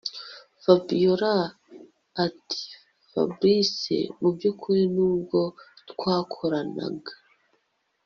Fabiora 0.63 1.33
atiFabric 2.25 3.77
mubyukuri 4.21 4.83
nubwo 4.95 5.39
twakoranaga 5.89 7.11